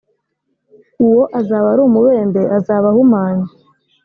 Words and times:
uwo 1.05 1.23
azaba 1.39 1.67
ari 1.73 1.81
umubembe 1.87 2.41
azaba 2.57 2.85
ahumanye 2.91 3.47